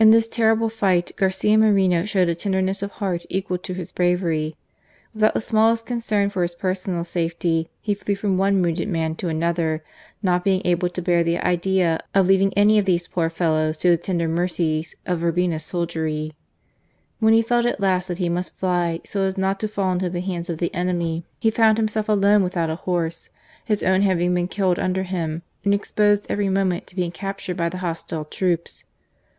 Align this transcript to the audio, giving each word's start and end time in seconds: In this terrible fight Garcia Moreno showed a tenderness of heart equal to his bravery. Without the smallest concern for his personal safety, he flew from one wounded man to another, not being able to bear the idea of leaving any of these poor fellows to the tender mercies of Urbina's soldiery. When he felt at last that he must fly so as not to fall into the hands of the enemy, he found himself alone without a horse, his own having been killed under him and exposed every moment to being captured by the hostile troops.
In 0.00 0.12
this 0.12 0.28
terrible 0.28 0.68
fight 0.68 1.10
Garcia 1.16 1.58
Moreno 1.58 2.04
showed 2.04 2.28
a 2.28 2.34
tenderness 2.36 2.84
of 2.84 2.92
heart 3.02 3.26
equal 3.28 3.58
to 3.58 3.74
his 3.74 3.90
bravery. 3.90 4.54
Without 5.12 5.34
the 5.34 5.40
smallest 5.40 5.86
concern 5.86 6.30
for 6.30 6.42
his 6.42 6.54
personal 6.54 7.02
safety, 7.02 7.68
he 7.80 7.94
flew 7.94 8.14
from 8.14 8.38
one 8.38 8.62
wounded 8.62 8.88
man 8.88 9.16
to 9.16 9.28
another, 9.28 9.82
not 10.22 10.44
being 10.44 10.62
able 10.64 10.88
to 10.88 11.02
bear 11.02 11.24
the 11.24 11.40
idea 11.44 11.98
of 12.14 12.28
leaving 12.28 12.52
any 12.54 12.78
of 12.78 12.84
these 12.84 13.08
poor 13.08 13.28
fellows 13.28 13.76
to 13.78 13.90
the 13.90 13.96
tender 13.96 14.28
mercies 14.28 14.94
of 15.04 15.18
Urbina's 15.18 15.64
soldiery. 15.64 16.30
When 17.18 17.34
he 17.34 17.42
felt 17.42 17.66
at 17.66 17.80
last 17.80 18.06
that 18.06 18.18
he 18.18 18.28
must 18.28 18.54
fly 18.56 19.00
so 19.04 19.22
as 19.22 19.36
not 19.36 19.58
to 19.58 19.66
fall 19.66 19.90
into 19.92 20.08
the 20.08 20.20
hands 20.20 20.48
of 20.48 20.58
the 20.58 20.72
enemy, 20.72 21.24
he 21.40 21.50
found 21.50 21.76
himself 21.76 22.08
alone 22.08 22.44
without 22.44 22.70
a 22.70 22.76
horse, 22.76 23.30
his 23.64 23.82
own 23.82 24.02
having 24.02 24.32
been 24.32 24.46
killed 24.46 24.78
under 24.78 25.02
him 25.02 25.42
and 25.64 25.74
exposed 25.74 26.24
every 26.28 26.48
moment 26.48 26.86
to 26.86 26.94
being 26.94 27.10
captured 27.10 27.56
by 27.56 27.68
the 27.68 27.78
hostile 27.78 28.24
troops. 28.24 28.84